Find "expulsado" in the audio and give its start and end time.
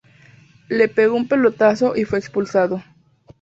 2.17-2.81